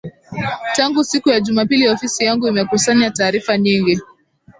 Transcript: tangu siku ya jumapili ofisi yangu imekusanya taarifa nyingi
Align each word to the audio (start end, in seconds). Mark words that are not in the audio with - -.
tangu 0.75 1.03
siku 1.03 1.29
ya 1.29 1.39
jumapili 1.41 1.87
ofisi 1.89 2.23
yangu 2.25 2.47
imekusanya 2.47 3.11
taarifa 3.11 3.57
nyingi 3.57 3.99